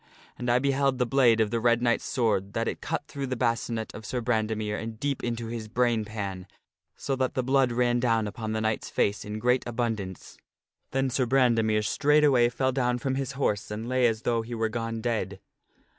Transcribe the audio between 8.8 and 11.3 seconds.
face in great abundance. Then Sir